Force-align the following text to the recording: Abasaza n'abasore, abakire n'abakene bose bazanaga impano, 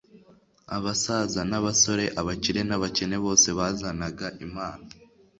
Abasaza 0.75 1.41
n'abasore, 1.49 2.05
abakire 2.19 2.61
n'abakene 2.65 3.17
bose 3.25 3.47
bazanaga 3.57 4.27
impano, 4.45 4.85